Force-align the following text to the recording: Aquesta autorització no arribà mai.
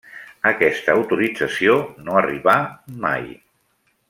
Aquesta 0.51 0.95
autorització 1.01 1.77
no 2.09 2.19
arribà 2.23 2.57
mai. 3.05 3.33